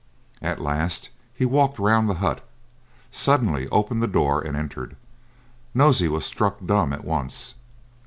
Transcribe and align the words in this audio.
At 0.41 0.59
last 0.59 1.11
he 1.31 1.45
walked 1.45 1.77
round 1.77 2.09
the 2.09 2.15
hut, 2.15 2.43
suddenly 3.11 3.69
opened 3.69 4.01
the 4.01 4.07
door, 4.07 4.41
and 4.41 4.57
entered. 4.57 4.95
Nosey 5.75 6.07
was 6.07 6.25
struck 6.25 6.57
dumb 6.65 6.91
at 6.91 7.05
once. 7.05 7.53